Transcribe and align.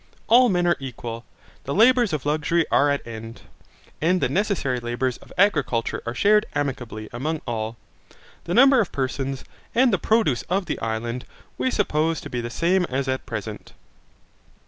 All 0.25 0.49
men 0.49 0.65
are 0.65 0.77
equal. 0.79 1.25
The 1.65 1.75
labours 1.75 2.11
of 2.11 2.25
luxury 2.25 2.65
are 2.71 2.89
at 2.89 3.05
end. 3.05 3.41
And 4.01 4.19
the 4.19 4.29
necessary 4.29 4.79
labours 4.79 5.17
of 5.17 5.31
agriculture 5.37 6.01
are 6.07 6.15
shared 6.15 6.47
amicably 6.55 7.07
among 7.13 7.39
all. 7.45 7.77
The 8.45 8.55
number 8.55 8.79
of 8.79 8.91
persons, 8.91 9.45
and 9.75 9.93
the 9.93 9.99
produce 9.99 10.41
of 10.49 10.65
the 10.65 10.79
island, 10.79 11.27
we 11.55 11.69
suppose 11.69 12.19
to 12.21 12.31
be 12.31 12.41
the 12.41 12.49
same 12.49 12.85
as 12.85 13.07
at 13.07 13.27
present. 13.27 13.73